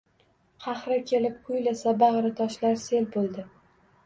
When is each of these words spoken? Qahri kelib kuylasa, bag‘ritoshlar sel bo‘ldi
Qahri 0.63 0.97
kelib 1.11 1.35
kuylasa, 1.49 1.93
bag‘ritoshlar 2.05 2.81
sel 2.87 3.07
bo‘ldi 3.19 3.47